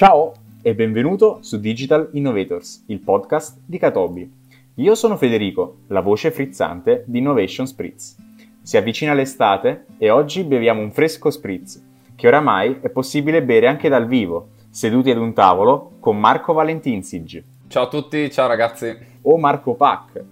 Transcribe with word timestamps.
Ciao 0.00 0.32
e 0.62 0.74
benvenuto 0.74 1.40
su 1.42 1.60
Digital 1.60 2.08
Innovators, 2.12 2.84
il 2.86 3.00
podcast 3.00 3.60
di 3.66 3.76
Katobi. 3.76 4.32
Io 4.76 4.94
sono 4.94 5.18
Federico, 5.18 5.80
la 5.88 6.00
voce 6.00 6.30
frizzante 6.30 7.04
di 7.06 7.18
Innovation 7.18 7.66
Spritz. 7.66 8.16
Si 8.62 8.78
avvicina 8.78 9.12
l'estate 9.12 9.84
e 9.98 10.08
oggi 10.08 10.42
beviamo 10.44 10.80
un 10.80 10.90
fresco 10.90 11.28
spritz, 11.28 11.84
che 12.16 12.26
oramai 12.26 12.78
è 12.80 12.88
possibile 12.88 13.42
bere 13.42 13.66
anche 13.66 13.90
dal 13.90 14.06
vivo, 14.06 14.52
seduti 14.70 15.10
ad 15.10 15.18
un 15.18 15.34
tavolo 15.34 15.96
con 16.00 16.18
Marco 16.18 16.54
Valentinsig. 16.54 17.44
Ciao 17.68 17.82
a 17.82 17.88
tutti, 17.88 18.30
ciao 18.30 18.48
ragazzi. 18.48 18.96
O 19.20 19.36
Marco 19.36 19.74
Pack, 19.74 20.24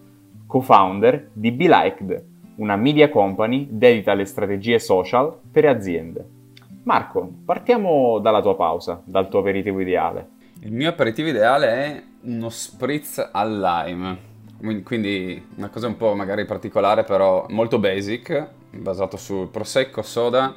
co-founder 0.46 1.28
di 1.30 1.52
Be 1.52 1.68
Liked, 1.68 2.24
una 2.54 2.76
media 2.76 3.10
company 3.10 3.66
dedita 3.70 4.12
alle 4.12 4.24
strategie 4.24 4.78
social 4.78 5.30
per 5.52 5.66
aziende. 5.66 6.36
Marco, 6.88 7.30
partiamo 7.44 8.18
dalla 8.18 8.40
tua 8.40 8.56
pausa, 8.56 9.02
dal 9.04 9.28
tuo 9.28 9.40
aperitivo 9.40 9.78
ideale. 9.78 10.28
Il 10.60 10.72
mio 10.72 10.88
aperitivo 10.88 11.28
ideale 11.28 11.66
è 11.68 12.02
uno 12.22 12.48
spritz 12.48 13.28
al 13.30 13.60
lime, 13.60 14.18
quindi 14.82 15.48
una 15.56 15.68
cosa 15.68 15.86
un 15.86 15.98
po' 15.98 16.14
magari 16.14 16.46
particolare 16.46 17.04
però 17.04 17.44
molto 17.50 17.78
basic, 17.78 18.48
basato 18.70 19.18
su 19.18 19.50
prosecco, 19.52 20.00
soda 20.00 20.56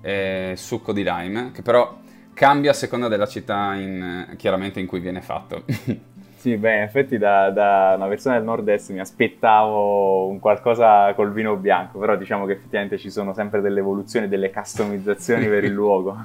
e 0.00 0.54
succo 0.56 0.94
di 0.94 1.02
lime, 1.04 1.50
che 1.52 1.60
però 1.60 1.98
cambia 2.32 2.70
a 2.70 2.74
seconda 2.74 3.08
della 3.08 3.26
città 3.26 3.74
in, 3.74 4.32
chiaramente 4.38 4.80
in 4.80 4.86
cui 4.86 5.00
viene 5.00 5.20
fatto. 5.20 5.62
Sì, 6.46 6.56
beh, 6.56 6.76
in 6.76 6.82
effetti 6.82 7.18
da, 7.18 7.50
da, 7.50 7.94
una 7.96 8.06
persona 8.06 8.36
del 8.36 8.44
nord-est 8.44 8.92
mi 8.92 9.00
aspettavo 9.00 10.28
un 10.28 10.38
qualcosa 10.38 11.12
col 11.14 11.32
vino 11.32 11.56
bianco, 11.56 11.98
però 11.98 12.14
diciamo 12.14 12.46
che 12.46 12.52
effettivamente 12.52 12.98
ci 12.98 13.10
sono 13.10 13.34
sempre 13.34 13.60
delle 13.60 13.80
evoluzioni, 13.80 14.28
delle 14.28 14.52
customizzazioni 14.52 15.48
per 15.48 15.64
il 15.64 15.72
luogo. 15.74 16.16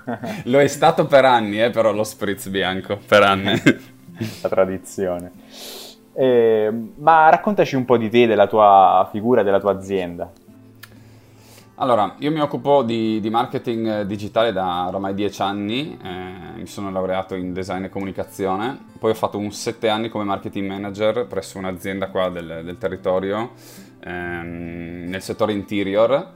lo 0.43 0.59
è 0.59 0.67
stato 0.67 1.07
per 1.07 1.25
anni, 1.25 1.59
eh, 1.59 1.71
però 1.71 1.91
lo 1.91 2.03
spritz 2.03 2.49
bianco, 2.49 2.99
per 3.03 3.23
anni. 3.23 3.59
La 4.43 4.49
tradizione. 4.49 5.31
Eh, 6.13 6.71
ma 6.97 7.29
raccontaci 7.31 7.75
un 7.75 7.85
po' 7.85 7.97
di 7.97 8.11
te, 8.11 8.27
della 8.27 8.45
tua 8.45 9.09
figura, 9.11 9.41
della 9.41 9.59
tua 9.59 9.71
azienda. 9.71 10.31
Allora, 11.81 12.13
io 12.19 12.29
mi 12.29 12.39
occupo 12.39 12.83
di, 12.83 13.19
di 13.19 13.31
marketing 13.31 14.03
digitale 14.03 14.51
da 14.51 14.85
ormai 14.85 15.15
dieci 15.15 15.41
anni, 15.41 15.97
eh, 15.99 16.59
mi 16.59 16.67
sono 16.67 16.91
laureato 16.91 17.33
in 17.33 17.53
design 17.53 17.85
e 17.85 17.89
comunicazione, 17.89 18.77
poi 18.99 19.09
ho 19.09 19.13
fatto 19.15 19.39
un 19.39 19.51
sette 19.51 19.89
anni 19.89 20.07
come 20.07 20.23
marketing 20.23 20.69
manager 20.69 21.25
presso 21.25 21.57
un'azienda 21.57 22.09
qua 22.09 22.29
del, 22.29 22.61
del 22.63 22.77
territorio 22.77 23.53
ehm, 23.99 25.05
nel 25.09 25.23
settore 25.23 25.53
interior 25.53 26.33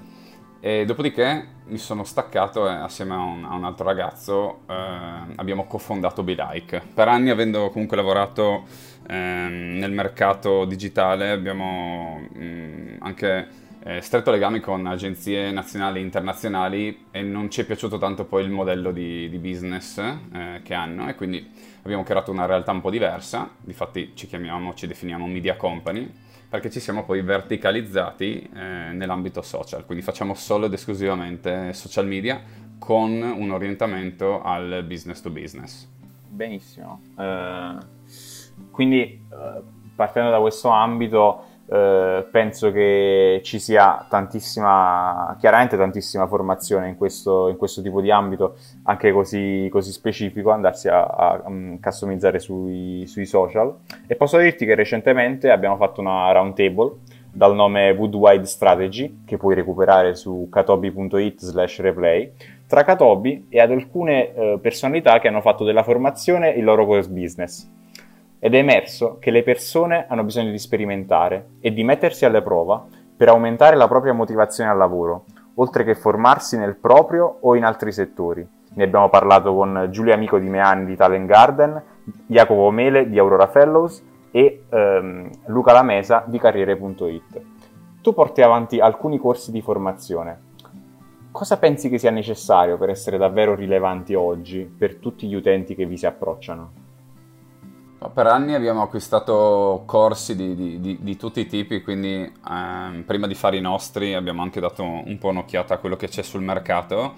e 0.59 0.83
dopodiché 0.83 1.47
mi 1.65 1.77
sono 1.77 2.03
staccato 2.03 2.67
e 2.67 2.73
assieme 2.73 3.13
a 3.13 3.19
un, 3.19 3.45
a 3.45 3.53
un 3.53 3.65
altro 3.65 3.85
ragazzo 3.85 4.61
eh, 4.67 4.73
abbiamo 5.35 5.67
cofondato 5.67 6.23
Be 6.23 6.33
Like. 6.35 6.81
Per 6.91 7.07
anni 7.07 7.29
avendo 7.29 7.69
comunque 7.69 7.95
lavorato 7.95 8.63
ehm, 9.07 9.77
nel 9.77 9.91
mercato 9.91 10.65
digitale 10.65 11.29
abbiamo 11.29 12.19
mh, 12.33 12.95
anche 13.01 13.63
eh, 13.87 14.01
stretto 14.01 14.31
legame 14.31 14.61
con 14.61 14.87
agenzie 14.87 15.51
nazionali 15.51 15.99
e 15.99 16.01
internazionali 16.01 17.05
e 17.11 17.21
non 17.21 17.51
ci 17.51 17.61
è 17.61 17.65
piaciuto 17.65 17.99
tanto 17.99 18.25
poi 18.25 18.43
il 18.43 18.49
modello 18.49 18.91
di, 18.91 19.29
di 19.29 19.37
business 19.37 19.99
eh, 19.99 20.61
che 20.63 20.73
hanno. 20.73 21.07
E 21.07 21.13
quindi 21.13 21.47
abbiamo 21.83 22.01
creato 22.01 22.31
una 22.31 22.47
realtà 22.47 22.71
un 22.71 22.81
po' 22.81 22.89
diversa, 22.89 23.47
difatti 23.61 24.13
ci 24.15 24.25
chiamiamo, 24.25 24.73
ci 24.73 24.87
definiamo 24.87 25.27
media 25.27 25.55
company, 25.55 26.11
perché 26.49 26.71
ci 26.71 26.79
siamo 26.79 27.03
poi 27.03 27.21
verticalizzati 27.21 28.49
eh, 28.51 28.59
nell'ambito 28.93 29.43
social, 29.43 29.85
quindi 29.85 30.03
facciamo 30.03 30.33
solo 30.33 30.65
ed 30.65 30.73
esclusivamente 30.73 31.71
social 31.73 32.07
media 32.07 32.41
con 32.79 33.21
un 33.21 33.51
orientamento 33.51 34.41
al 34.41 34.83
business 34.87 35.21
to 35.21 35.29
business. 35.29 35.87
Benissimo, 36.27 37.01
uh, 37.15 37.77
quindi 38.71 39.23
uh, 39.29 39.63
partendo 39.95 40.31
da 40.31 40.39
questo 40.39 40.69
ambito 40.69 41.53
eh, 41.67 42.27
penso 42.29 42.71
che 42.71 43.41
ci 43.43 43.59
sia 43.59 44.05
tantissima, 44.07 45.35
chiaramente 45.39 45.75
tantissima 45.75 46.27
formazione 46.27 46.87
in 46.89 46.95
questo, 46.95 47.49
in 47.49 47.57
questo 47.57 47.81
tipo 47.81 48.01
di 48.01 48.11
ambito, 48.11 48.55
anche 48.83 49.11
così, 49.11 49.67
così 49.71 49.91
specifico, 49.91 50.51
andarsi 50.51 50.87
a, 50.89 51.03
a, 51.03 51.31
a 51.43 51.51
customizzare 51.81 52.39
sui, 52.39 53.05
sui, 53.07 53.25
social. 53.25 53.73
E 54.05 54.15
posso 54.15 54.37
dirti 54.37 54.65
che 54.65 54.75
recentemente 54.75 55.49
abbiamo 55.49 55.75
fatto 55.77 56.01
una 56.01 56.31
roundtable 56.31 56.97
dal 57.31 57.55
nome 57.55 57.91
Woodwide 57.91 58.45
Strategy, 58.45 59.23
che 59.25 59.37
puoi 59.37 59.55
recuperare 59.55 60.15
su 60.15 60.47
katobi.it 60.49 61.41
slash 61.41 61.81
replay, 61.81 62.31
tra 62.67 62.83
Katobi 62.83 63.47
e 63.49 63.59
ad 63.59 63.71
alcune 63.71 64.33
eh, 64.33 64.59
personalità 64.61 65.19
che 65.19 65.27
hanno 65.27 65.41
fatto 65.41 65.63
della 65.63 65.83
formazione 65.83 66.49
il 66.49 66.63
loro 66.63 66.85
core 66.85 67.07
business 67.07 67.69
ed 68.45 68.53
è 68.53 68.57
emerso 68.57 69.17
che 69.19 69.31
le 69.31 69.41
persone 69.41 70.05
hanno 70.07 70.23
bisogno 70.23 70.51
di 70.51 70.59
sperimentare 70.59 71.53
e 71.61 71.73
di 71.73 71.83
mettersi 71.83 72.25
alla 72.25 72.43
prova 72.43 72.85
per 73.17 73.29
aumentare 73.29 73.75
la 73.75 73.87
propria 73.87 74.13
motivazione 74.13 74.69
al 74.69 74.77
lavoro, 74.77 75.25
oltre 75.55 75.83
che 75.83 75.95
formarsi 75.95 76.55
nel 76.55 76.75
proprio 76.75 77.39
o 77.41 77.55
in 77.55 77.63
altri 77.63 77.91
settori. 77.91 78.47
Ne 78.73 78.83
abbiamo 78.83 79.09
parlato 79.09 79.51
con 79.55 79.87
Giulia 79.89 80.13
Amico 80.13 80.37
di 80.37 80.47
Meani 80.47 80.85
di 80.85 80.95
Talent 80.95 81.25
Garden, 81.25 81.81
Jacopo 82.27 82.69
Mele 82.69 83.09
di 83.09 83.17
Aurora 83.17 83.47
Fellows 83.47 84.03
e 84.29 84.65
ehm, 84.69 85.27
Luca 85.47 85.73
Lamesa 85.73 86.23
di 86.27 86.37
Carriere.it. 86.37 87.41
Tu 87.99 88.13
porti 88.13 88.43
avanti 88.43 88.79
alcuni 88.79 89.17
corsi 89.17 89.51
di 89.51 89.61
formazione. 89.63 90.39
Cosa 91.31 91.57
pensi 91.57 91.89
che 91.89 91.97
sia 91.97 92.11
necessario 92.11 92.77
per 92.77 92.91
essere 92.91 93.17
davvero 93.17 93.55
rilevanti 93.55 94.13
oggi 94.13 94.65
per 94.65 94.97
tutti 94.97 95.25
gli 95.27 95.33
utenti 95.33 95.73
che 95.73 95.87
vi 95.87 95.97
si 95.97 96.05
approcciano? 96.05 96.84
Per 98.13 98.27
anni 98.27 98.53
abbiamo 98.53 98.81
acquistato 98.81 99.83
corsi 99.85 100.35
di, 100.35 100.55
di, 100.55 100.79
di, 100.79 100.97
di 101.01 101.17
tutti 101.17 101.39
i 101.39 101.47
tipi, 101.47 101.81
quindi 101.81 102.31
ehm, 102.49 103.03
prima 103.05 103.27
di 103.27 103.35
fare 103.35 103.57
i 103.57 103.61
nostri 103.61 104.13
abbiamo 104.13 104.41
anche 104.41 104.59
dato 104.59 104.83
un 104.83 105.17
po' 105.17 105.29
un'occhiata 105.29 105.75
a 105.75 105.77
quello 105.77 105.95
che 105.95 106.07
c'è 106.07 106.21
sul 106.21 106.41
mercato. 106.41 107.13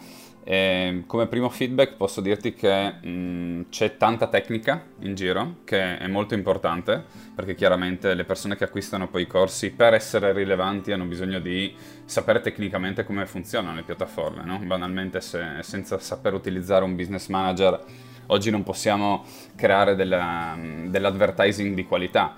E 0.50 1.04
come 1.08 1.28
primo 1.28 1.50
feedback 1.50 1.96
posso 1.96 2.22
dirti 2.22 2.54
che 2.54 2.92
mh, 3.06 3.66
c'è 3.70 3.98
tanta 3.98 4.28
tecnica 4.28 4.82
in 5.00 5.14
giro, 5.14 5.58
che 5.66 5.98
è 5.98 6.08
molto 6.08 6.36
importante, 6.36 7.04
perché 7.36 7.54
chiaramente 7.54 8.14
le 8.14 8.24
persone 8.24 8.56
che 8.56 8.64
acquistano 8.64 9.10
poi 9.10 9.24
i 9.24 9.28
corsi 9.28 9.72
per 9.72 9.94
essere 9.94 10.32
rilevanti 10.32 10.94
hanno 10.94 11.04
bisogno 11.04 11.40
di 11.40 11.76
sapere 12.06 12.40
tecnicamente 12.40 13.04
come 13.04 13.26
funzionano 13.26 13.76
le 13.76 13.84
piattaforme, 13.84 14.46
no? 14.46 14.58
banalmente 14.60 15.20
se, 15.20 15.58
senza 15.62 16.00
saper 16.00 16.34
utilizzare 16.34 16.86
un 16.86 16.96
business 16.96 17.28
manager 17.28 17.84
oggi 18.28 18.50
non 18.50 18.64
possiamo 18.64 19.24
creare 19.56 19.96
della, 19.96 20.56
dell'advertising 20.58 21.74
di 21.74 21.86
qualità. 21.86 22.36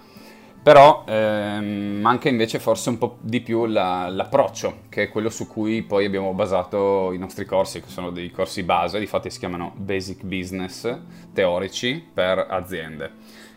Però 0.62 1.06
ehm, 1.08 2.00
manca 2.02 2.28
invece 2.28 2.60
forse 2.60 2.90
un 2.90 2.98
po' 2.98 3.18
di 3.22 3.40
più 3.40 3.66
la, 3.66 4.10
l'approccio, 4.10 4.82
che 4.90 5.04
è 5.04 5.10
quello 5.10 5.30
su 5.30 5.48
cui 5.48 5.84
poi 5.84 6.06
abbiamo 6.06 6.34
basato 6.34 7.14
i 7.14 7.18
nostri 7.18 7.46
corsi, 7.46 7.80
che 7.82 7.88
sono 7.88 8.12
dei 8.12 8.30
corsi 8.30 8.64
base, 8.64 9.00
difatti 9.00 9.30
si 9.30 9.40
chiamano 9.40 9.72
Basic 9.78 10.24
Business 10.24 10.98
teorici 11.34 12.06
per 12.14 12.46
aziende. 12.50 13.12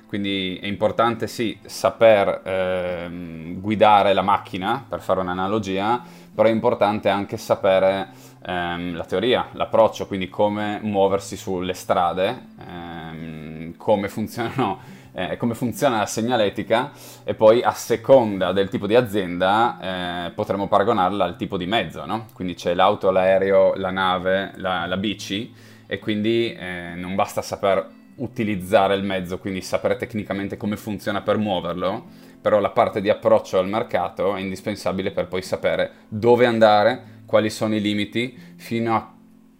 Quindi 0.06 0.58
è 0.62 0.67
importante 0.67 1.26
sì 1.26 1.58
saper 1.64 2.43
ehm, 2.44 3.61
guidare 3.61 4.12
la 4.12 4.23
macchina, 4.23 4.85
per 4.88 5.00
fare 5.00 5.20
un'analogia, 5.20 6.02
però 6.35 6.49
è 6.49 6.52
importante 6.52 7.08
anche 7.08 7.37
sapere 7.37 8.11
ehm, 8.44 8.96
la 8.96 9.04
teoria, 9.04 9.48
l'approccio, 9.52 10.06
quindi 10.06 10.28
come 10.28 10.80
muoversi 10.82 11.36
sulle 11.36 11.74
strade, 11.74 12.46
ehm, 12.58 13.76
come, 13.76 14.08
eh, 15.14 15.36
come 15.36 15.54
funziona 15.54 15.98
la 15.98 16.06
segnaletica 16.06 16.92
e 17.24 17.34
poi 17.34 17.62
a 17.62 17.72
seconda 17.72 18.52
del 18.52 18.68
tipo 18.68 18.86
di 18.86 18.94
azienda 18.94 20.26
eh, 20.26 20.30
potremo 20.30 20.68
paragonarla 20.68 21.24
al 21.24 21.36
tipo 21.36 21.56
di 21.56 21.66
mezzo, 21.66 22.04
no? 22.04 22.26
Quindi 22.32 22.54
c'è 22.54 22.74
l'auto, 22.74 23.10
l'aereo, 23.10 23.74
la 23.74 23.90
nave, 23.90 24.52
la, 24.56 24.86
la 24.86 24.96
bici 24.96 25.52
e 25.86 25.98
quindi 25.98 26.52
eh, 26.54 26.94
non 26.96 27.14
basta 27.14 27.42
sapere 27.42 28.00
utilizzare 28.16 28.94
il 28.94 29.04
mezzo, 29.04 29.38
quindi 29.38 29.62
sapere 29.62 29.96
tecnicamente 29.96 30.56
come 30.56 30.76
funziona 30.76 31.22
per 31.22 31.38
muoverlo, 31.38 32.04
però 32.40 32.58
la 32.58 32.70
parte 32.70 33.00
di 33.00 33.08
approccio 33.08 33.58
al 33.58 33.68
mercato 33.68 34.34
è 34.34 34.40
indispensabile 34.40 35.12
per 35.12 35.28
poi 35.28 35.42
sapere 35.42 35.90
dove 36.08 36.46
andare, 36.46 37.12
quali 37.32 37.49
sono 37.49 37.75
i 37.75 37.81
limiti, 37.81 38.37
fino 38.56 38.94
a, 38.94 39.11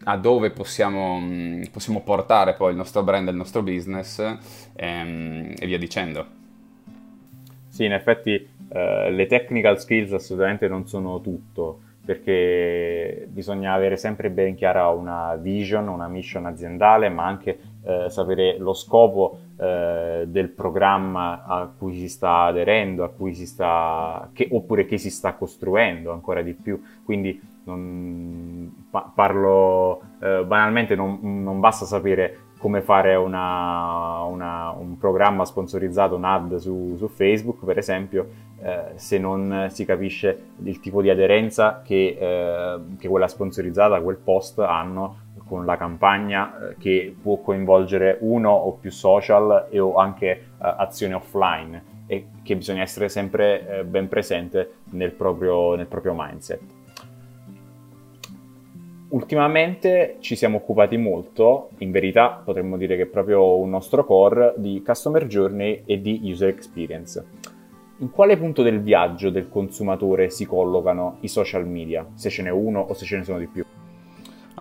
a 0.05 0.19
dove 0.19 0.51
possiamo, 0.51 1.19
mm, 1.19 1.63
possiamo, 1.73 2.03
portare 2.03 2.53
poi 2.53 2.73
il 2.73 2.77
nostro 2.77 3.03
brand, 3.03 3.27
il 3.29 3.35
nostro 3.35 3.63
business 3.63 4.19
ehm, 4.77 5.55
e 5.59 5.67
via 5.67 5.79
dicendo. 5.79 6.27
Sì, 7.71 7.87
in 7.87 7.95
effetti 7.95 8.47
eh, 8.69 9.11
le 9.11 9.27
technical 9.27 9.81
skills 9.81 10.13
assolutamente 10.13 10.69
non 10.69 10.87
sono 10.87 11.23
tutto 11.23 11.81
perché 12.05 13.27
bisogna 13.31 13.73
avere 13.73 13.97
sempre 13.97 14.29
ben 14.29 14.55
chiara 14.55 14.89
una 14.89 15.37
vision, 15.37 15.89
una 15.89 16.09
mission 16.09 16.45
aziendale, 16.45 17.09
ma 17.09 17.25
anche 17.25 17.59
eh, 17.85 18.11
sapere 18.11 18.59
lo 18.59 18.75
scopo 18.75 19.39
eh, 19.57 20.25
del 20.27 20.49
programma 20.51 21.45
a 21.45 21.73
cui 21.75 21.95
si 21.95 22.09
sta 22.09 22.43
aderendo, 22.43 23.03
a 23.05 23.09
cui 23.09 23.33
si 23.33 23.47
sta, 23.47 24.29
che, 24.35 24.49
oppure 24.51 24.85
che 24.85 24.99
si 24.99 25.11
sta 25.11 25.35
costruendo 25.35 26.13
ancora 26.13 26.43
di 26.43 26.53
più. 26.53 26.83
Quindi 27.05 27.41
non, 27.65 28.87
pa- 28.91 29.11
parlo 29.15 30.01
eh, 30.21 30.45
banalmente, 30.45 30.95
non, 30.95 31.19
non 31.23 31.61
basta 31.61 31.85
sapere 31.85 32.51
come 32.63 32.81
fare 32.81 33.17
una, 33.17 34.23
una, 34.23 34.71
un 34.71 34.97
programma 34.97 35.45
sponsorizzato, 35.45 36.15
un 36.15 36.25
ad 36.25 36.55
su, 36.59 36.95
su 36.97 37.09
Facebook, 37.09 37.65
per 37.65 37.77
esempio, 37.77 38.29
eh, 38.63 38.93
se 38.95 39.19
non 39.19 39.67
si 39.71 39.85
capisce 39.85 40.51
il 40.63 40.79
tipo 40.79 41.03
di 41.03 41.11
aderenza 41.11 41.83
che, 41.85 42.17
eh, 42.17 42.81
che, 42.99 43.09
quella 43.09 43.27
sponsorizzata, 43.27 44.01
quel 44.01 44.19
post 44.19 44.61
hanno 44.61 45.31
con 45.49 45.67
la 45.67 45.77
campagna 45.77 46.71
eh, 46.71 46.77
che 46.79 47.17
può 47.21 47.39
coinvolgere 47.39 48.19
uno 48.21 48.51
o 48.51 48.75
più 48.75 48.93
social 48.93 49.67
e 49.69 49.81
o 49.81 49.97
anche 49.97 50.29
eh, 50.31 50.45
azioni 50.59 51.15
offline 51.15 51.91
e 52.07 52.29
che 52.45 52.55
bisogna 52.55 52.83
essere 52.83 53.09
sempre 53.09 53.81
eh, 53.81 53.85
ben 53.85 54.07
presente 54.07 54.75
nel 54.91 55.11
proprio, 55.11 55.75
nel 55.75 55.87
proprio 55.87 56.15
mindset 56.17 56.61
ultimamente 59.13 60.17
ci 60.21 60.37
siamo 60.37 60.59
occupati 60.59 60.97
molto, 60.97 61.71
in 61.79 61.91
verità 61.91 62.43
potremmo 62.45 62.77
dire 62.77 62.97
che 62.97 63.03
è 63.03 63.07
proprio 63.07 63.57
un 63.57 63.71
nostro 63.71 64.05
core, 64.05 64.55
di 64.57 64.83
customer 64.85 65.27
journey 65.27 65.83
e 65.87 66.01
di 66.01 66.21
user 66.25 66.49
experience. 66.49 67.25
In 67.99 68.11
quale 68.11 68.37
punto 68.37 68.63
del 68.63 68.81
viaggio 68.81 69.31
del 69.31 69.49
consumatore 69.49 70.31
si 70.31 70.45
collocano 70.45 71.19
i 71.21 71.29
social 71.29 71.67
media, 71.67 72.07
se 72.15 72.31
ce 72.31 72.43
n'è 72.43 72.51
uno 72.51 72.81
o 72.81 72.95
se 72.95 73.05
ce 73.05 73.19
ne 73.19 73.25
sono 73.25 73.39
di 73.39 73.47
più? 73.47 73.65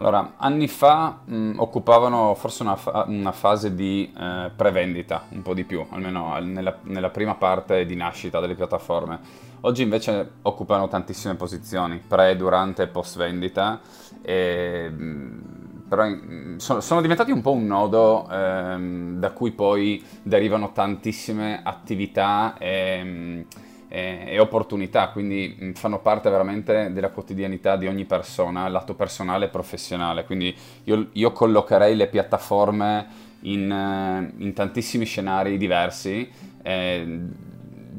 Allora, 0.02 0.34
anni 0.38 0.68
fa 0.68 1.20
mh, 1.24 1.54
occupavano 1.58 2.34
forse 2.34 2.64
una, 2.64 2.76
fa- 2.76 3.06
una 3.08 3.32
fase 3.32 3.76
di 3.76 4.12
eh, 4.18 4.50
prevendita, 4.56 5.26
un 5.30 5.44
po' 5.44 5.54
di 5.54 5.64
più, 5.64 5.86
almeno 5.92 6.36
nella, 6.40 6.76
nella, 6.86 7.12
prima 7.12 7.36
parte 7.36 7.86
di 7.86 7.96
nascita 7.96 8.40
delle 8.40 8.56
piattaforme. 8.56 9.20
Oggi 9.62 9.84
invece 9.84 10.32
occupano 10.42 10.88
tantissime 10.88 11.36
posizioni, 11.36 12.02
pre, 12.06 12.36
durante 12.36 12.82
e 12.82 12.88
post 12.88 13.18
vendita, 13.18 13.80
e, 14.24 14.90
mh, 14.90 15.84
però 15.88 16.08
mh, 16.08 16.58
sono, 16.58 16.80
sono, 16.80 17.00
diventati 17.00 17.30
un 17.30 17.42
po' 17.42 17.52
un 17.52 17.68
nodo 17.68 18.28
ehm, 18.28 19.20
da 19.20 19.30
cui 19.34 19.52
poi 19.52 20.04
derivano 20.24 20.72
tantissime 20.72 21.62
attività 21.64 22.56
e 22.58 23.46
e, 23.92 24.40
opportunità, 24.40 25.10
quindi 25.10 25.54
mh, 25.60 25.72
fanno 25.74 26.00
parte 26.00 26.30
veramente 26.30 26.94
della 26.94 27.10
quotidianità 27.10 27.76
di 27.76 27.88
ogni 27.88 28.06
persona, 28.06 28.68
lato 28.70 28.96
personale 28.96 29.46
e 29.46 29.50
professionale. 29.50 30.24
Quindi 30.24 30.56
io, 30.86 31.10
io 31.12 31.32
collocherei 31.34 31.96
le 31.96 32.08
piattaforme 32.08 33.08
in, 33.42 33.70
eh, 33.70 34.44
in 34.44 34.54
tantissimi 34.54 35.04
scenari 35.04 35.58
diversi. 35.58 36.30
Eh, 36.64 37.20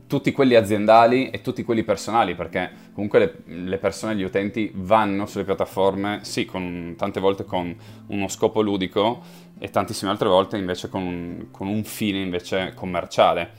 tutti 0.06 0.32
quelli 0.32 0.54
aziendali 0.54 1.30
e 1.30 1.40
tutti 1.40 1.62
quelli 1.62 1.84
personali, 1.84 2.34
perché 2.34 2.70
comunque 2.92 3.18
le, 3.18 3.64
le, 3.64 3.78
persone, 3.78 4.14
gli 4.14 4.22
utenti 4.22 4.70
vanno 4.74 5.24
sulle 5.26 5.44
piattaforme, 5.44 6.20
sì, 6.22 6.44
con, 6.44 6.94
tante 6.98 7.18
volte 7.18 7.44
con 7.44 7.74
uno 8.08 8.28
scopo 8.28 8.60
ludico 8.60 9.20
e 9.58 9.70
tantissime 9.70 10.10
altre 10.10 10.28
volte 10.28 10.56
invece 10.56 10.88
con 10.88 11.48
con 11.50 11.66
un 11.66 11.84
fine 11.84 12.20
invece 12.20 12.72
commerciale. 12.74 13.50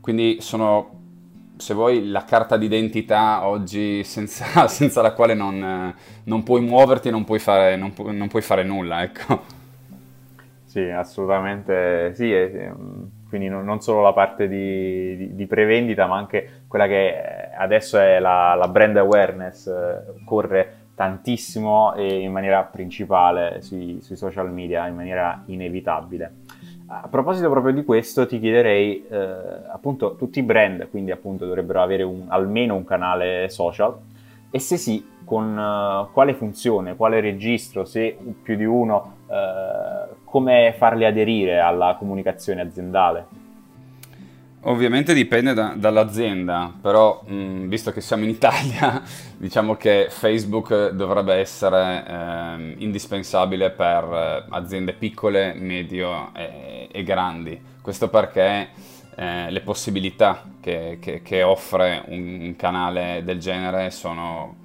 Quindi 0.00 0.38
sono 0.40 0.99
se 1.60 1.74
vuoi, 1.74 2.08
la 2.08 2.24
carta 2.24 2.56
d'identità 2.56 3.46
oggi 3.46 4.02
senza, 4.02 4.66
senza 4.68 5.02
la 5.02 5.12
quale 5.12 5.34
non, 5.34 5.94
non, 6.24 6.42
puoi 6.42 6.62
muoverti, 6.62 7.10
non 7.10 7.24
puoi 7.24 7.38
fare, 7.38 7.76
non 7.76 7.92
pu- 7.92 8.10
non 8.10 8.28
puoi 8.28 8.42
fare 8.42 8.64
nulla, 8.64 9.02
ecco. 9.02 9.58
Sì, 10.64 10.80
assolutamente 10.88 12.14
sì, 12.14 12.32
e, 12.32 12.72
quindi 13.28 13.48
non 13.48 13.80
solo 13.80 14.02
la 14.02 14.12
parte 14.12 14.48
di, 14.48 15.16
di, 15.16 15.34
di, 15.34 15.46
prevendita, 15.46 16.06
ma 16.06 16.16
anche 16.16 16.62
quella 16.66 16.86
che 16.86 17.50
adesso 17.56 17.98
è 17.98 18.18
la, 18.18 18.54
la 18.54 18.68
brand 18.68 18.96
awareness, 18.96 19.66
eh, 19.66 20.24
corre 20.24 20.78
tantissimo 20.94 21.94
e 21.94 22.20
in 22.20 22.32
maniera 22.32 22.62
principale 22.64 23.62
sui, 23.62 24.00
sui 24.00 24.16
social 24.16 24.52
media, 24.52 24.86
in 24.86 24.94
maniera 24.94 25.42
inevitabile. 25.46 26.32
A 26.92 27.06
proposito 27.08 27.48
proprio 27.48 27.72
di 27.72 27.84
questo, 27.84 28.26
ti 28.26 28.40
chiederei, 28.40 29.06
eh, 29.08 29.16
appunto, 29.72 30.16
tutti 30.16 30.40
i 30.40 30.42
brand, 30.42 30.88
quindi 30.90 31.12
appunto 31.12 31.46
dovrebbero 31.46 31.80
avere 31.80 32.02
un, 32.02 32.24
almeno 32.26 32.74
un 32.74 32.84
canale 32.84 33.48
social, 33.48 33.96
e 34.50 34.58
se 34.58 34.76
sì, 34.76 35.06
con 35.24 35.56
uh, 35.56 36.12
quale 36.12 36.34
funzione, 36.34 36.96
quale 36.96 37.20
registro, 37.20 37.84
se 37.84 38.18
più 38.42 38.56
di 38.56 38.64
uno, 38.64 39.18
uh, 39.26 40.14
come 40.24 40.74
farli 40.76 41.04
aderire 41.04 41.60
alla 41.60 41.94
comunicazione 41.96 42.62
aziendale? 42.62 43.26
Ovviamente 44.64 45.14
dipende 45.14 45.54
da, 45.54 45.72
dall'azienda, 45.74 46.70
però 46.82 47.22
mh, 47.24 47.66
visto 47.66 47.92
che 47.92 48.02
siamo 48.02 48.24
in 48.24 48.28
Italia, 48.28 49.02
diciamo 49.38 49.74
che 49.74 50.08
Facebook 50.10 50.90
dovrebbe 50.90 51.34
essere 51.36 52.04
eh, 52.06 52.74
indispensabile 52.76 53.70
per 53.70 54.04
eh, 54.04 54.44
aziende 54.50 54.92
piccole, 54.92 55.54
medio 55.54 56.34
e, 56.34 56.88
e 56.92 57.02
grandi. 57.02 57.58
Questo 57.80 58.10
perché 58.10 58.68
eh, 59.16 59.50
le 59.50 59.60
possibilità 59.62 60.44
che, 60.60 60.98
che, 61.00 61.22
che 61.22 61.42
offre 61.42 62.02
un, 62.08 62.40
un, 62.42 62.56
canale 62.56 63.22
del 63.24 63.38
genere 63.38 63.90
sono 63.90 64.56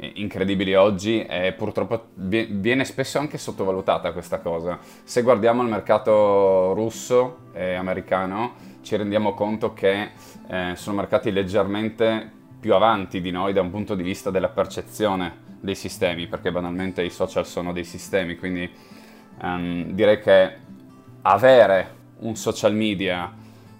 incredibili 0.00 0.74
oggi 0.74 1.24
e 1.24 1.52
purtroppo 1.52 2.08
viene 2.14 2.84
spesso 2.84 3.18
anche 3.18 3.38
sottovalutata 3.38 4.12
questa 4.12 4.40
cosa. 4.40 4.78
Se 5.04 5.22
guardiamo 5.22 5.62
il 5.62 5.68
mercato 5.68 6.74
russo 6.74 7.38
e 7.52 7.74
americano, 7.74 8.67
ci 8.82 8.96
rendiamo 8.96 9.34
conto 9.34 9.72
che 9.72 10.10
eh, 10.48 10.72
sono 10.74 10.96
mercati 10.96 11.30
leggermente 11.30 12.30
più 12.60 12.74
avanti 12.74 13.20
di 13.20 13.30
noi 13.30 13.52
da 13.52 13.60
un 13.60 13.70
punto 13.70 13.94
di 13.94 14.02
vista 14.02 14.30
della 14.30 14.48
percezione 14.48 15.46
dei 15.60 15.74
sistemi, 15.74 16.26
perché 16.26 16.50
banalmente 16.50 17.02
i 17.02 17.10
social 17.10 17.46
sono 17.46 17.72
dei 17.72 17.84
sistemi, 17.84 18.36
quindi 18.36 18.68
um, 19.42 19.92
direi 19.92 20.20
che 20.20 20.56
avere 21.22 21.96
un 22.20 22.36
social 22.36 22.74
media 22.74 23.32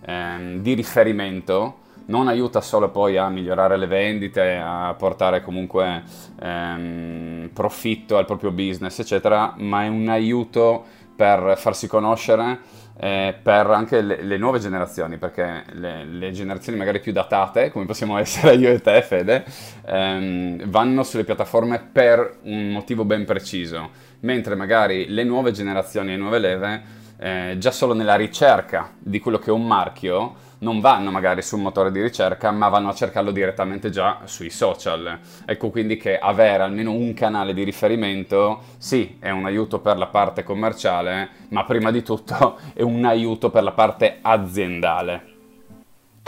um, 0.07 0.59
di 0.59 0.75
riferimento 0.75 1.87
non 2.07 2.29
aiuta 2.29 2.61
solo 2.61 2.91
poi 2.91 3.17
a 3.17 3.29
migliorare 3.29 3.77
le 3.77 3.87
vendite, 3.87 4.57
a 4.57 4.95
portare 4.97 5.43
comunque 5.43 6.03
um, 6.41 7.51
profitto 7.53 8.17
al 8.17 8.25
proprio 8.25 8.51
business, 8.51 8.99
eccetera, 8.99 9.55
ma 9.59 9.85
è 9.85 9.89
un 9.89 10.09
aiuto 10.09 10.85
per 11.15 11.55
farsi 11.59 11.87
conoscere 11.87 12.61
eh, 13.01 13.35
per 13.41 13.71
anche 13.71 14.01
le, 14.01 14.23
le, 14.23 14.37
nuove 14.39 14.59
generazioni, 14.59 15.19
perché 15.19 15.65
le, 15.73 16.05
le, 16.05 16.33
generazioni 16.33 16.77
magari 16.77 16.99
più 17.01 17.13
datate, 17.13 17.71
come 17.71 17.85
possiamo 17.85 18.19
essere 18.19 18.55
io 18.57 18.71
e 18.71 18.81
te, 18.81 19.01
Fede, 19.03 19.45
ehm, 19.87 20.69
vanno 20.69 21.03
sulle 21.05 21.25
piattaforme 21.25 21.81
per 21.93 22.39
un 22.43 22.71
motivo 22.71 23.05
ben 23.05 23.25
preciso, 23.25 23.91
mentre 24.21 24.57
magari 24.57 25.07
le 25.09 25.23
nuove 25.23 25.53
generazioni, 25.53 26.11
le 26.11 26.17
nuove 26.17 26.39
leve, 26.41 26.83
eh, 27.19 27.57
già 27.59 27.71
solo 27.71 27.95
nella 27.95 28.17
ricerca 28.17 28.91
di 28.99 29.21
quello 29.21 29.39
che 29.39 29.51
è 29.51 29.53
un 29.53 29.67
marchio, 29.67 30.47
non 30.61 30.81
vanno 30.81 31.11
magari 31.11 31.43
sul 31.43 31.61
motore 31.61 31.93
di 31.93 32.03
ricerca, 32.03 32.51
ma 32.51 32.69
vanno 32.69 32.89
a 32.89 32.95
cercarlo 32.95 33.31
direttamente 33.31 33.91
già 33.91 34.21
sui 34.25 34.51
social. 34.51 35.19
Ecco 35.45 35.71
quindi 35.71 35.97
che 35.97 36.19
avere 36.19 36.63
almeno 36.63 36.93
un 36.93 37.13
canale 37.15 37.55
di 37.55 37.63
riferimento, 37.63 38.61
sì, 38.79 39.17
è 39.21 39.31
un 39.31 39.47
aiuto 39.47 39.81
per 39.81 39.97
la 39.97 40.07
parte 40.07 40.43
commerciale, 40.43 41.29
ma 41.49 41.65
prima 41.65 41.91
di 41.91 42.03
tutto 42.03 42.59
è 42.75 42.83
un 42.83 43.05
aiuto 43.05 43.51
per 43.51 43.63
la 43.63 43.73
parte 43.73 44.19
aziendale. 44.21 45.23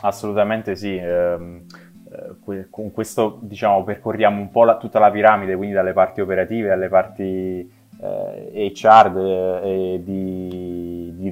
Assolutamente 0.02 0.76
sì. 0.76 0.96
Ehm, 0.96 1.64
eh, 2.12 2.66
con 2.70 2.90
questo 2.90 3.38
diciamo 3.40 3.84
percorriamo 3.84 4.40
un 4.40 4.50
po' 4.50 4.64
la, 4.64 4.76
tutta 4.76 4.98
la 4.98 5.10
piramide, 5.10 5.54
quindi 5.54 5.74
dalle 5.74 5.92
parti 5.92 6.20
operative 6.20 6.72
alle 6.72 6.88
parti 6.88 7.70
eh, 8.00 8.72
HR 8.74 9.60
e 9.62 10.00
di 10.02 10.79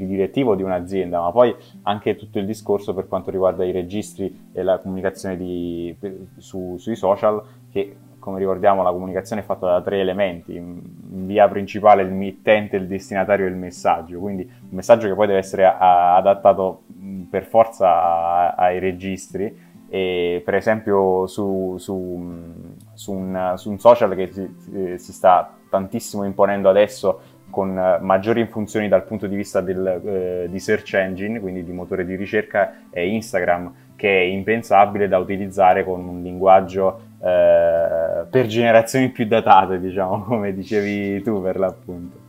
direttivo 0.07 0.55
di 0.55 0.63
un'azienda, 0.63 1.21
ma 1.21 1.31
poi 1.31 1.55
anche 1.83 2.17
tutto 2.17 2.39
il 2.39 2.47
discorso 2.47 2.95
per 2.95 3.09
quanto 3.09 3.31
riguarda 3.31 3.65
i 3.65 3.73
registri 3.73 4.51
e 4.53 4.63
la 4.63 4.79
comunicazione 4.79 5.37
di, 5.37 5.97
su, 6.37 6.77
sui 6.79 6.97
social, 6.97 7.43
che 7.71 7.97
come 8.19 8.41
ricordiamo 8.41 8.83
la 8.83 8.93
comunicazione 8.93 9.41
è 9.41 9.45
fatta 9.45 9.67
da 9.67 9.81
tre 9.81 10.01
elementi, 10.01 10.55
in 10.55 10.81
via 11.27 11.49
principale 11.49 12.03
il 12.03 12.11
mittente, 12.11 12.77
il 12.77 12.87
destinatario 12.87 13.47
e 13.47 13.49
il 13.49 13.57
messaggio, 13.57 14.19
quindi 14.19 14.43
un 14.43 14.69
messaggio 14.77 15.09
che 15.09 15.15
poi 15.15 15.27
deve 15.27 15.39
essere 15.39 15.65
a, 15.65 16.17
adattato 16.17 16.83
per 17.31 17.45
forza 17.45 17.89
a, 17.89 18.51
ai 18.51 18.79
registri. 18.79 19.67
E 19.91 20.43
per 20.45 20.55
esempio 20.55 21.27
su, 21.27 21.77
su, 21.79 22.75
su, 22.93 23.13
un, 23.13 23.55
su 23.55 23.71
un, 23.71 23.79
social 23.79 24.15
che 24.15 24.27
si, 24.27 24.99
si, 24.99 25.13
sta 25.15 25.51
tantissimo 25.71 26.25
imponendo 26.25 26.69
adesso 26.69 27.21
con 27.51 27.99
maggiori 28.01 28.47
funzioni 28.47 28.89
dal 28.89 29.05
punto 29.05 29.27
di 29.27 29.37
vista 29.37 29.61
del, 29.61 30.01
eh, 30.05 30.49
di 30.51 30.59
search 30.59 30.95
engine, 30.95 31.41
quindi 31.41 31.65
di 31.65 31.73
motore 31.73 32.05
di 32.05 32.15
ricerca, 32.15 32.83
è 32.91 33.01
Instagram, 33.01 33.73
che 33.97 34.09
è 34.09 34.23
impensabile 34.23 35.09
da 35.09 35.19
utilizzare 35.19 35.85
con 35.85 36.07
un 36.07 36.23
linguaggio 36.23 37.01
eh, 37.21 38.25
per 38.31 38.47
generazioni 38.47 39.09
più 39.09 39.27
datate, 39.27 39.81
diciamo, 39.81 40.23
come 40.29 40.55
dicevi 40.55 41.23
tu 41.23 41.43
per 41.43 41.59
l'appunto. 41.59 42.27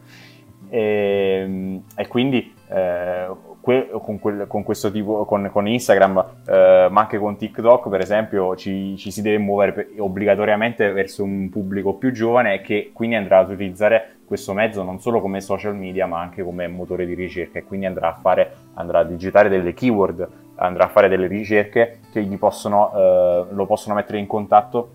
E, 0.70 1.82
e 1.96 2.08
quindi 2.08 2.54
eh, 2.70 3.28
que- 3.62 3.90
con, 3.92 4.20
quel, 4.20 4.46
con, 4.48 4.64
questo 4.64 4.92
tipo, 4.92 5.26
con, 5.26 5.50
con 5.52 5.68
Instagram, 5.68 6.26
eh, 6.48 6.88
ma 6.90 7.02
anche 7.02 7.18
con 7.18 7.38
TikTok, 7.38 7.90
per 7.90 8.02
esempio, 8.02 8.56
ci, 8.56 8.96
ci 8.98 9.12
si 9.12 9.22
deve 9.22 9.38
muovere 9.38 9.72
per, 9.74 9.88
obbligatoriamente 9.98 10.92
verso 10.92 11.24
un 11.24 11.50
pubblico 11.50 11.94
più 11.94 12.12
giovane 12.12 12.62
che 12.62 12.92
quindi 12.94 13.16
andrà 13.16 13.40
ad 13.40 13.52
utilizzare 13.52 14.19
questo 14.30 14.54
mezzo 14.54 14.84
non 14.84 15.00
solo 15.00 15.22
come 15.22 15.42
social 15.42 15.76
media, 15.76 16.06
ma 16.06 16.20
anche 16.20 16.44
come 16.44 16.68
motore 16.68 17.08
di 17.08 17.16
ricerca 17.16 17.58
e 17.58 17.64
quindi 17.64 17.88
andrà 17.88 18.10
a 18.10 18.20
fare, 18.22 18.54
andrà 18.76 19.00
a 19.00 19.04
digitare 19.04 19.50
delle 19.50 19.74
keyword, 19.74 20.28
andrà 20.54 20.84
a 20.84 20.88
fare 20.88 21.08
delle 21.10 21.26
ricerche 21.26 22.02
che 22.12 22.22
possono, 22.38 22.92
eh, 22.94 23.46
lo 23.50 23.66
possono 23.66 23.96
mettere 23.96 24.20
in 24.20 24.28
contatto 24.28 24.92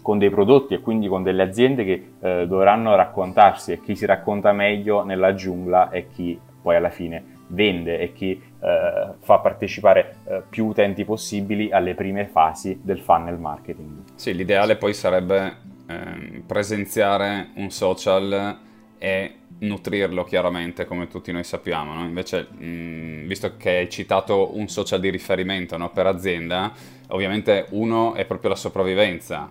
con 0.00 0.16
dei 0.16 0.30
prodotti 0.30 0.72
e 0.72 0.80
quindi 0.80 1.08
con 1.08 1.22
delle 1.22 1.42
aziende 1.42 1.84
che 1.84 2.12
eh, 2.20 2.46
dovranno 2.46 2.96
raccontarsi 2.96 3.72
e 3.72 3.82
chi 3.82 3.94
si 3.94 4.06
racconta 4.06 4.52
meglio 4.52 5.04
nella 5.04 5.34
giungla 5.34 5.90
è 5.90 6.08
chi 6.08 6.40
poi 6.62 6.76
alla 6.76 6.88
fine 6.88 7.32
vende 7.48 7.98
e 7.98 8.14
chi 8.14 8.30
eh, 8.32 9.12
fa 9.18 9.38
partecipare 9.40 10.16
eh, 10.24 10.42
più 10.48 10.64
utenti 10.64 11.04
possibili 11.04 11.70
alle 11.70 11.94
prime 11.94 12.24
fasi 12.24 12.80
del 12.82 13.00
funnel 13.00 13.36
marketing. 13.36 14.04
Sì, 14.14 14.34
l'ideale 14.34 14.76
poi 14.76 14.94
sarebbe 14.94 15.72
eh, 15.86 16.42
presenziare 16.46 17.50
un 17.54 17.70
social 17.70 18.58
e 18.98 19.34
nutrirlo 19.58 20.24
chiaramente 20.24 20.84
come 20.84 21.08
tutti 21.08 21.30
noi 21.30 21.44
sappiamo, 21.44 21.94
no? 21.94 22.04
invece 22.04 22.48
mh, 22.50 23.26
visto 23.26 23.56
che 23.56 23.70
hai 23.70 23.90
citato 23.90 24.56
un 24.56 24.68
social 24.68 25.00
di 25.00 25.10
riferimento 25.10 25.76
no, 25.76 25.90
per 25.90 26.06
azienda, 26.06 26.72
ovviamente 27.08 27.66
uno 27.70 28.14
è 28.14 28.24
proprio 28.24 28.50
la 28.50 28.56
sopravvivenza, 28.56 29.50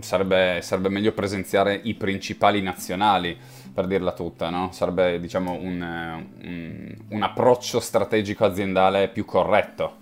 sarebbe, 0.00 0.60
sarebbe 0.62 0.88
meglio 0.88 1.12
presenziare 1.12 1.78
i 1.82 1.94
principali 1.94 2.62
nazionali 2.62 3.36
per 3.72 3.86
dirla 3.86 4.12
tutta, 4.12 4.50
no? 4.50 4.70
Sarebbe, 4.70 5.18
diciamo, 5.18 5.52
un, 5.52 6.24
un, 6.42 6.96
un 7.08 7.22
approccio 7.22 7.80
strategico 7.80 8.44
aziendale 8.44 9.08
più 9.08 9.24
corretto. 9.24 10.00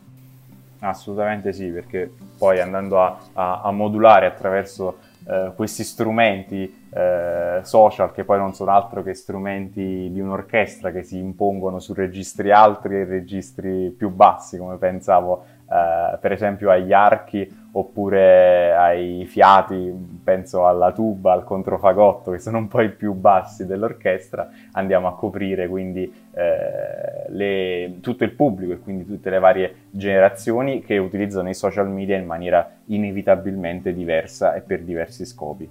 Assolutamente 0.80 1.52
sì, 1.52 1.66
perché 1.68 2.10
poi 2.36 2.60
andando 2.60 3.00
a, 3.00 3.18
a, 3.32 3.60
a 3.62 3.70
modulare 3.70 4.26
attraverso 4.26 4.98
eh, 5.28 5.52
questi 5.54 5.84
strumenti 5.84 6.86
eh, 6.90 7.60
social, 7.62 8.12
che 8.12 8.24
poi 8.24 8.38
non 8.38 8.54
sono 8.54 8.70
altro 8.70 9.02
che 9.02 9.14
strumenti 9.14 10.10
di 10.10 10.20
un'orchestra 10.20 10.90
che 10.90 11.02
si 11.02 11.18
impongono 11.18 11.78
su 11.78 11.92
registri 11.94 12.50
alti 12.50 12.88
e 12.88 13.04
registri 13.04 13.90
più 13.90 14.10
bassi, 14.10 14.58
come 14.58 14.76
pensavo 14.76 15.44
eh, 15.70 16.18
per 16.18 16.32
esempio 16.32 16.70
agli 16.70 16.92
archi 16.92 17.59
oppure 17.72 18.74
ai 18.74 19.24
fiati, 19.26 19.92
penso 20.24 20.66
alla 20.66 20.92
tuba, 20.92 21.32
al 21.32 21.44
controfagotto, 21.44 22.32
che 22.32 22.38
sono 22.38 22.58
un 22.58 22.68
po' 22.68 22.80
i 22.80 22.90
più 22.90 23.12
bassi 23.12 23.66
dell'orchestra, 23.66 24.50
andiamo 24.72 25.06
a 25.06 25.14
coprire 25.14 25.68
quindi 25.68 26.02
eh, 26.32 27.30
le, 27.30 27.98
tutto 28.00 28.24
il 28.24 28.32
pubblico 28.32 28.72
e 28.72 28.80
quindi 28.80 29.06
tutte 29.06 29.30
le 29.30 29.38
varie 29.38 29.74
generazioni 29.90 30.82
che 30.82 30.98
utilizzano 30.98 31.48
i 31.48 31.54
social 31.54 31.88
media 31.88 32.16
in 32.16 32.26
maniera 32.26 32.68
inevitabilmente 32.86 33.92
diversa 33.92 34.54
e 34.54 34.60
per 34.62 34.82
diversi 34.82 35.24
scopi. 35.24 35.68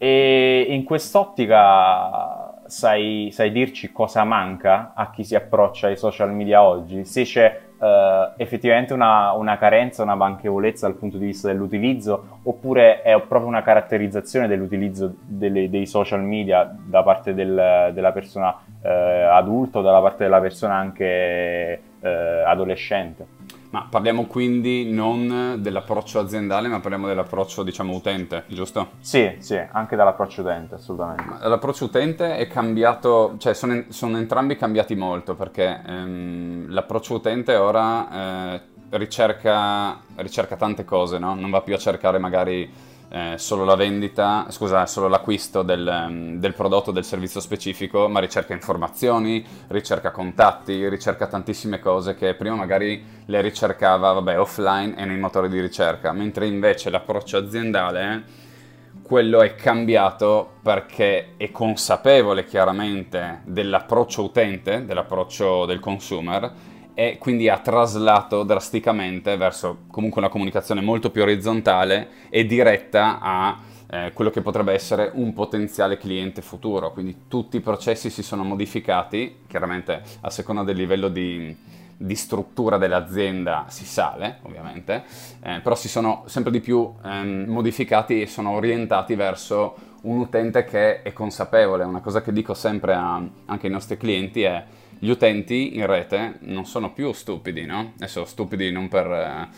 E 0.00 0.66
in 0.68 0.84
quest'ottica 0.84 2.62
sai, 2.66 3.30
sai, 3.32 3.50
dirci 3.50 3.90
cosa 3.90 4.22
manca 4.22 4.92
a 4.94 5.10
chi 5.10 5.24
si 5.24 5.34
approccia 5.34 5.88
ai 5.88 5.96
social 5.96 6.32
media 6.32 6.62
oggi? 6.62 7.04
Se 7.04 7.24
c'è 7.24 7.60
uh, 7.78 8.32
effettivamente 8.36 8.92
una, 8.92 9.32
una, 9.32 9.56
carenza, 9.56 10.02
una 10.02 10.14
manchevolezza 10.14 10.86
dal 10.86 10.96
punto 10.96 11.16
di 11.18 11.26
vista 11.26 11.48
dell'utilizzo, 11.48 12.40
oppure 12.42 13.02
è 13.02 13.18
proprio 13.20 13.48
una 13.48 13.62
caratterizzazione 13.62 14.48
dell'utilizzo 14.48 15.14
delle, 15.20 15.70
dei 15.70 15.86
social 15.86 16.22
media 16.22 16.70
da 16.84 17.02
parte 17.02 17.34
del, 17.34 17.90
della 17.92 18.12
persona 18.12 18.48
uh, 18.50 18.86
adulta 19.32 19.78
o 19.78 19.82
dalla 19.82 20.00
parte 20.00 20.24
della 20.24 20.40
persona 20.40 20.74
anche 20.74 21.80
uh, 22.00 22.06
adolescente? 22.46 23.37
Ma 23.70 23.86
parliamo 23.88 24.24
quindi 24.24 24.90
non 24.90 25.56
dell'approccio 25.58 26.18
aziendale, 26.18 26.68
ma 26.68 26.80
parliamo 26.80 27.06
dell'approccio, 27.06 27.62
diciamo, 27.62 27.94
utente, 27.94 28.44
giusto? 28.46 28.92
Sì, 29.00 29.36
sì, 29.40 29.60
anche 29.72 29.94
dall'approccio 29.94 30.40
utente, 30.40 30.76
assolutamente. 30.76 31.24
Ma 31.24 31.46
l'approccio 31.48 31.84
utente 31.84 32.36
è 32.36 32.46
cambiato, 32.46 33.34
cioè 33.38 33.52
sono, 33.52 33.84
sono 33.88 34.16
entrambi 34.16 34.56
cambiati 34.56 34.94
molto, 34.94 35.34
perché 35.34 35.82
ehm, 35.84 36.70
l'approccio 36.70 37.14
utente 37.14 37.56
ora 37.56 38.54
eh, 38.54 38.60
ricerca, 38.90 39.98
ricerca 40.16 40.56
tante 40.56 40.86
cose, 40.86 41.18
no? 41.18 41.34
Non 41.34 41.50
va 41.50 41.60
più 41.60 41.74
a 41.74 41.78
cercare 41.78 42.18
magari 42.18 42.96
eh, 43.10 43.34
solo 43.36 43.64
la 43.64 43.74
vendita, 43.74 44.46
scusa, 44.50 44.86
solo 44.86 45.08
l'acquisto 45.08 45.62
del, 45.62 46.06
mm, 46.10 46.36
del 46.36 46.54
prodotto, 46.54 46.90
del 46.90 47.04
servizio 47.04 47.40
specifico, 47.40 48.08
ma 48.08 48.20
ricerca 48.20 48.52
informazioni, 48.52 49.44
ricerca 49.68 50.10
contatti, 50.10 50.88
ricerca 50.88 51.26
tantissime 51.26 51.78
cose 51.78 52.14
che 52.14 52.34
prima 52.34 52.54
magari 52.54 53.02
le 53.24 53.40
ricercava, 53.40 54.12
vabbè, 54.12 54.38
offline 54.38 54.96
e 54.96 55.04
nei 55.04 55.18
motori 55.18 55.48
di 55.48 55.60
ricerca, 55.60 56.12
mentre 56.12 56.46
invece 56.46 56.90
l'approccio 56.90 57.38
aziendale 57.38 58.46
quello 59.02 59.40
è 59.40 59.54
cambiato 59.54 60.56
perché 60.62 61.34
è 61.38 61.50
consapevole 61.50 62.44
chiaramente 62.44 63.40
dell'approccio 63.44 64.22
utente, 64.22 64.84
dell'approccio 64.84 65.64
del 65.64 65.80
consumer 65.80 66.52
e 66.98 67.16
quindi 67.16 67.48
ha 67.48 67.58
traslato 67.58 68.42
drasticamente 68.42 69.36
verso 69.36 69.82
comunque 69.88 70.20
una 70.20 70.28
comunicazione 70.28 70.80
molto 70.80 71.12
più 71.12 71.22
orizzontale 71.22 72.08
e 72.28 72.44
diretta 72.44 73.20
a 73.20 73.56
eh, 73.88 74.10
quello 74.12 74.30
che 74.30 74.40
potrebbe 74.40 74.72
essere 74.72 75.12
un 75.14 75.32
potenziale 75.32 75.96
cliente 75.96 76.42
futuro. 76.42 76.90
Quindi 76.90 77.26
tutti 77.28 77.58
i 77.58 77.60
processi 77.60 78.10
si 78.10 78.24
sono 78.24 78.42
modificati, 78.42 79.42
chiaramente 79.46 80.02
a 80.22 80.30
seconda 80.30 80.64
del 80.64 80.74
livello 80.74 81.06
di, 81.06 81.56
di 81.96 82.14
struttura 82.16 82.78
dell'azienda 82.78 83.66
si 83.68 83.84
sale, 83.84 84.40
ovviamente, 84.42 85.04
eh, 85.40 85.60
però 85.62 85.76
si 85.76 85.88
sono 85.88 86.24
sempre 86.26 86.50
di 86.50 86.58
più 86.58 86.92
ehm, 87.04 87.44
modificati 87.46 88.22
e 88.22 88.26
sono 88.26 88.50
orientati 88.50 89.14
verso 89.14 89.76
un 90.02 90.18
utente 90.18 90.64
che 90.64 91.02
è 91.02 91.12
consapevole. 91.12 91.84
Una 91.84 92.00
cosa 92.00 92.22
che 92.22 92.32
dico 92.32 92.54
sempre 92.54 92.94
a, 92.94 93.22
anche 93.44 93.66
ai 93.66 93.72
nostri 93.72 93.96
clienti 93.96 94.42
è 94.42 94.64
gli 94.98 95.10
utenti 95.10 95.76
in 95.76 95.86
rete 95.86 96.38
non 96.40 96.64
sono 96.64 96.92
più 96.92 97.12
stupidi, 97.12 97.64
no? 97.64 97.92
Adesso 97.96 98.24
stupidi 98.24 98.70
non 98.72 98.88
per, 98.88 99.48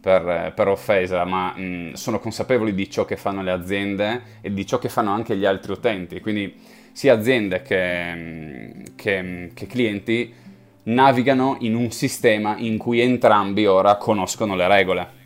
per, 0.00 0.52
per 0.54 0.68
offesa, 0.68 1.24
ma 1.24 1.56
mh, 1.56 1.92
sono 1.92 2.18
consapevoli 2.18 2.74
di 2.74 2.90
ciò 2.90 3.04
che 3.04 3.16
fanno 3.16 3.42
le 3.42 3.50
aziende 3.50 4.22
e 4.40 4.52
di 4.52 4.66
ciò 4.66 4.78
che 4.78 4.88
fanno 4.88 5.12
anche 5.12 5.36
gli 5.36 5.44
altri 5.44 5.72
utenti. 5.72 6.20
Quindi 6.20 6.54
sia 6.92 7.14
aziende 7.14 7.62
che, 7.62 8.84
che, 8.96 9.50
che 9.54 9.66
clienti 9.66 10.34
navigano 10.82 11.56
in 11.60 11.74
un 11.74 11.90
sistema 11.90 12.56
in 12.58 12.78
cui 12.78 13.00
entrambi 13.00 13.66
ora 13.66 13.96
conoscono 13.96 14.54
le 14.54 14.68
regole. 14.68 15.18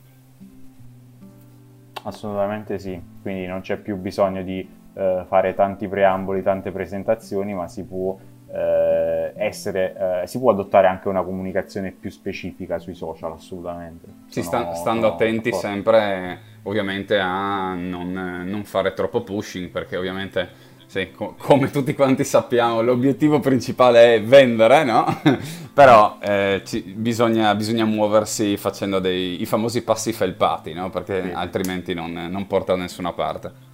Assolutamente 2.03 2.79
sì, 2.79 3.01
quindi 3.23 3.47
non 3.47 3.63
c'è 3.63 3.79
più 3.79 3.97
bisogno 3.97 4.43
di 4.43 4.69
eh, 4.95 5.25
fare 5.27 5.55
tanti 5.55 5.89
preamboli, 5.89 6.43
tante 6.43 6.71
presentazioni, 6.71 7.55
ma 7.55 7.67
si 7.67 7.83
può 7.85 8.17
eh, 8.55 9.33
essere, 9.37 10.23
eh, 10.23 10.27
si 10.27 10.39
può 10.39 10.53
adottare 10.53 10.87
anche 10.87 11.09
una 11.09 11.23
comunicazione 11.23 11.91
più 11.91 12.11
specifica 12.11 12.79
sui 12.79 12.95
social, 12.95 13.33
assolutamente. 13.33 14.07
Sì, 14.29 14.43
sta, 14.43 14.75
stando 14.75 15.09
attenti 15.09 15.51
d'accordo. 15.51 15.69
sempre 15.69 16.39
ovviamente 16.63 17.19
a 17.19 17.75
non, 17.75 18.13
non, 18.47 18.65
fare 18.65 18.95
troppo 18.95 19.23
pushing, 19.23 19.71
perché 19.71 19.97
ovviamente, 19.97 20.49
sì, 20.87 21.11
co- 21.11 21.35
come 21.37 21.71
tutti 21.71 21.95
quanti 21.95 22.23
sappiamo, 22.23 22.81
l'obiettivo 22.81 23.41
principale 23.41 24.15
è 24.15 24.23
vendere, 24.23 24.85
no? 24.85 25.05
Però 25.75 26.19
eh, 26.21 26.63
ci, 26.65 26.81
bisogna, 26.81 27.55
bisogna, 27.57 27.85
muoversi 27.85 28.57
facendo 28.57 29.01
dei, 29.01 29.43
i 29.43 29.47
famosi 29.47 29.83
passi 29.83 30.13
felpati, 30.13 30.73
no? 30.73 30.91
Perché 30.91 31.23
sì. 31.25 31.31
altrimenti 31.33 31.93
non, 31.93 32.13
non 32.31 32.47
porta 32.47 32.75
da 32.75 32.83
nessuna 32.83 33.13
parte. 33.13 33.73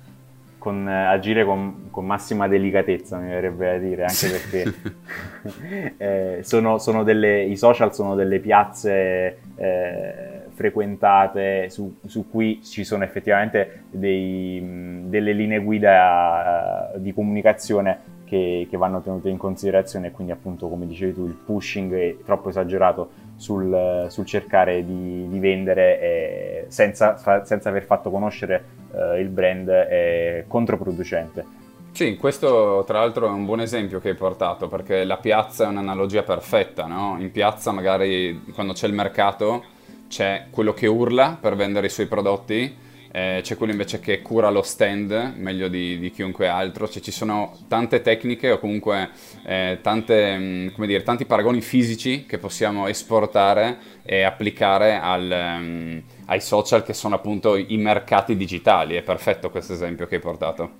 Con, 0.61 0.87
agire 0.87 1.45
con, 1.45 1.89
con, 1.91 2.05
massima 2.05 2.47
delicatezza, 2.47 3.17
mi 3.17 3.31
verrebbe 3.31 3.67
da 3.67 3.79
dire, 3.79 4.05
anche 4.05 4.29
perché 4.29 5.95
eh, 5.97 6.43
sono, 6.43 6.79
sono 6.79 7.03
delle, 7.03 7.43
i 7.43 7.57
social 7.57 7.95
sono 7.95 8.15
delle 8.15 8.39
piazze 8.39 9.39
eh, 9.57 10.41
frequentate 10.53 11.71
su, 11.71 11.97
su, 12.05 12.29
cui 12.29 12.63
ci 12.63 12.85
sono 12.85 13.03
effettivamente 13.03 13.85
dei, 13.91 15.05
delle 15.07 15.33
linee 15.33 15.61
guida 15.61 16.93
uh, 16.95 17.01
di 17.01 17.15
comunicazione 17.15 18.19
che, 18.27 18.67
che, 18.69 18.77
vanno 18.77 19.01
tenute 19.01 19.31
in 19.31 19.39
considerazione. 19.39 20.09
E 20.09 20.11
quindi 20.11 20.35
appunto 20.35 20.69
come 20.69 20.87
dicevi 20.87 21.15
tu 21.15 21.25
il 21.25 21.33
pushing 21.33 21.95
è 21.95 22.17
troppo 22.23 22.51
esagerato 22.51 23.11
sul, 23.37 24.07
sul 24.11 24.27
cercare 24.27 24.85
di, 24.85 25.27
di 25.29 25.39
vendere 25.39 26.01
eh, 26.01 26.65
senza, 26.69 27.17
senza, 27.43 27.69
aver 27.71 27.85
fatto 27.85 28.11
conoscere 28.11 28.63
eh, 28.95 29.21
il 29.21 29.29
brand 29.29 29.69
è 29.69 30.45
controproducente. 30.47 31.59
Sì, 31.93 32.17
questo 32.17 32.85
tra 32.87 33.01
l'altro 33.01 33.27
è 33.27 33.31
un 33.31 33.45
buon 33.45 33.61
esempio 33.61 34.01
che 34.01 34.11
hai 34.11 34.15
portato 34.15 34.69
perché 34.69 35.05
la 35.05 35.17
piazza 35.17 35.65
è 35.65 35.69
un'analogia 35.69 36.23
perfetta, 36.23 36.87
no? 36.87 37.17
In 37.19 37.31
piazza 37.33 37.73
magari 37.73 38.45
quando 38.55 38.73
c'è 38.73 38.87
il 38.87 38.93
mercato 38.95 39.65
c'è 40.09 40.47
quello 40.51 40.73
che 40.73 40.87
urla 40.87 41.37
per 41.41 41.57
vendere 41.57 41.87
i 41.87 41.91
suoi 41.91 42.07
prodotti, 42.07 42.75
eh, 43.13 43.41
c'è 43.43 43.57
quello 43.57 43.73
invece 43.73 43.99
che 43.99 44.23
cura 44.23 44.51
lo 44.51 44.63
stand 44.63 45.35
meglio 45.37 45.67
di, 45.69 45.99
di 45.99 46.11
chiunque 46.11 46.47
altro, 46.47 46.89
cioè, 46.89 47.03
ci 47.03 47.11
sono 47.11 47.57
tante 47.67 48.03
tecniche 48.03 48.53
o 48.53 48.59
comunque 48.59 49.11
eh, 49.45 49.79
tante, 49.83 50.39
mm, 50.39 50.69
dire, 50.85 51.03
tanti 51.03 51.25
paragoni 51.25 51.61
fisici 51.61 52.25
che 52.25 52.39
possiamo 52.39 52.87
esportare 52.87 53.79
e 54.05 54.23
applicare 54.23 54.99
al, 54.99 55.57
um, 55.59 56.03
ai 56.27 56.41
social 56.41 56.85
che 56.85 56.93
sono 56.93 57.17
appunto 57.17 57.57
i 57.57 57.77
mercati 57.79 58.37
digitali. 58.37 58.95
È 58.95 59.03
perfetto 59.03 59.51
questo 59.51 59.73
esempio 59.73 60.07
che 60.07 60.17
hai 60.17 60.21
portato. 60.21 60.71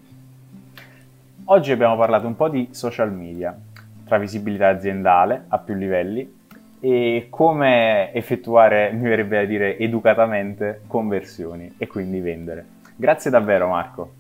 Oggi 1.47 1.73
abbiamo 1.73 1.97
parlato 1.97 2.29
un 2.29 2.37
po' 2.37 2.49
di 2.49 2.69
social 2.71 3.13
media, 3.13 3.59
tra 4.05 4.19
visibilità 4.19 4.69
aziendale 4.69 5.47
a 5.49 5.59
più 5.59 5.75
livelli 5.75 6.39
e 6.81 7.27
come 7.29 8.13
effettuare, 8.15 8.91
mi 8.93 9.09
verrebbe 9.09 9.37
da 9.37 9.45
dire 9.45 9.79
educatamente, 9.79 10.83
conversioni 10.87 11.75
e 11.77 11.87
quindi 11.87 12.21
vendere. 12.21 12.65
Grazie 12.97 13.31
davvero 13.31 13.69
Marco. 13.69 14.13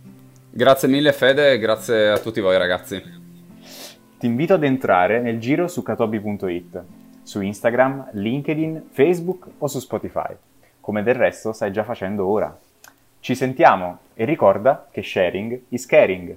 Grazie 0.50 0.88
mille 0.88 1.12
Fede 1.12 1.52
e 1.52 1.58
grazie 1.58 2.08
a 2.08 2.18
tutti 2.18 2.40
voi 2.40 2.58
ragazzi. 2.58 3.02
Ti 4.18 4.26
invito 4.26 4.54
ad 4.54 4.64
entrare 4.64 5.20
nel 5.20 5.38
giro 5.38 5.66
su 5.66 5.82
katobi.it, 5.82 6.82
su 7.22 7.40
Instagram, 7.40 8.10
LinkedIn, 8.12 8.88
Facebook 8.90 9.46
o 9.58 9.66
su 9.66 9.78
Spotify, 9.78 10.34
come 10.80 11.02
del 11.02 11.14
resto 11.14 11.52
stai 11.52 11.72
già 11.72 11.84
facendo 11.84 12.26
ora. 12.26 12.54
Ci 13.20 13.34
sentiamo 13.34 13.98
e 14.14 14.24
ricorda 14.24 14.88
che 14.90 15.02
sharing 15.02 15.60
is 15.68 15.86
caring. 15.86 16.36